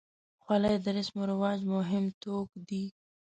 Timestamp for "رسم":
0.97-1.15